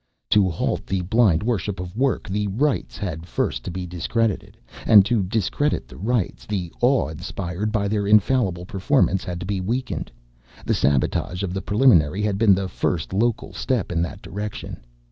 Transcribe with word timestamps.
To 0.31 0.49
halt 0.49 0.87
the 0.87 1.01
blind 1.03 1.43
worship 1.43 1.79
of 1.79 1.95
work, 1.95 2.27
the 2.27 2.47
Rites 2.47 2.97
had 2.97 3.27
first 3.27 3.63
to 3.65 3.69
be 3.69 3.85
discredited. 3.85 4.57
And 4.87 5.05
to 5.05 5.21
discredit 5.21 5.87
the 5.87 5.95
Rites, 5.99 6.47
the 6.47 6.73
awe 6.81 7.07
inspired 7.09 7.71
by 7.71 7.87
their 7.87 8.07
infallible 8.07 8.65
performance 8.65 9.23
had 9.23 9.39
to 9.41 9.45
be 9.45 9.61
weakened. 9.61 10.11
The 10.65 10.73
sabotage 10.73 11.43
of 11.43 11.53
the 11.53 11.61
Preliminary 11.61 12.23
had 12.23 12.39
been 12.39 12.55
the 12.55 12.67
first 12.67 13.13
local 13.13 13.53
step 13.53 13.91
in 13.91 14.01
that 14.01 14.23
direction. 14.23 14.77